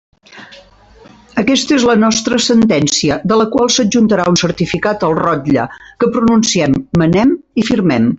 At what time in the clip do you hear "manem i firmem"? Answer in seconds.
7.03-8.09